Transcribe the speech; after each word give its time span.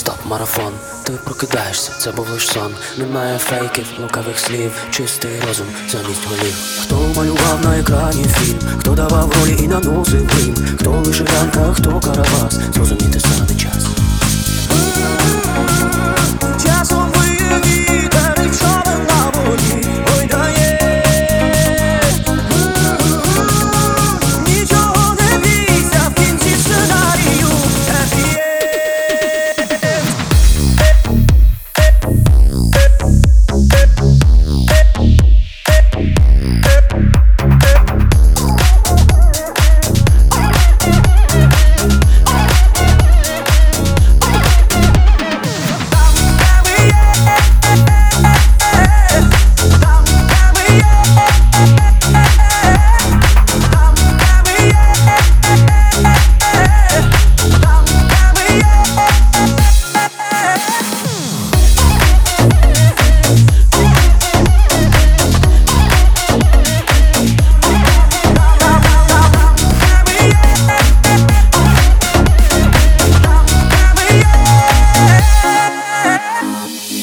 Стоп, 0.00 0.26
марафон, 0.26 0.72
ти 1.02 1.12
прокидаєшся, 1.12 1.92
це 1.98 2.12
був 2.12 2.30
лиш 2.30 2.48
сон. 2.48 2.74
Немає 2.98 3.38
фейків, 3.38 3.86
лукавих 4.00 4.38
слів, 4.38 4.72
чистий 4.90 5.30
розум 5.48 5.66
замість 5.88 6.26
голів. 6.28 6.54
Хто 6.82 6.96
малював 7.16 7.64
на 7.64 7.78
екрані 7.78 8.24
фільм, 8.24 8.58
хто 8.78 8.94
давав 8.94 9.32
ролі 9.40 9.56
і 9.62 9.68
наносив 9.68 10.26
грім, 10.26 10.54
хто 10.78 10.90
лише 10.90 11.24
ранка, 11.24 11.72
хто 11.72 12.00
карабас, 12.00 12.58
зрозуміти 12.74 13.20
саме 13.20 13.60
час. 13.60 13.99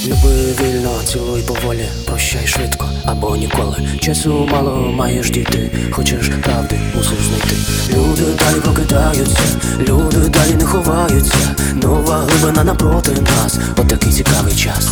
Люби 0.08 0.54
вільно, 0.62 0.90
цілуй 1.06 1.42
поволі, 1.42 1.86
прощай 2.06 2.48
швидко 2.48 2.90
або 3.06 3.36
ніколи. 3.36 3.88
Часу 4.00 4.50
мало 4.52 4.92
маєш 4.92 5.30
дійти, 5.30 5.72
хочеш 5.92 6.30
правди, 6.44 6.80
мусиш 6.96 7.20
знайти. 7.28 7.56
Люди 7.90 8.24
далі 8.40 8.62
прокидаються, 8.64 9.44
люди 9.80 10.30
далі 10.30 10.54
не 10.54 10.66
ховаються. 10.66 11.56
Нова 11.74 12.28
глибина 12.30 12.64
напроти 12.64 13.12
нас, 13.22 13.60
от 13.78 13.88
такий 13.88 14.14
цікавий 14.14 14.56
час. 14.56 14.90